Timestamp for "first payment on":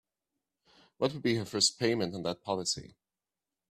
1.45-2.23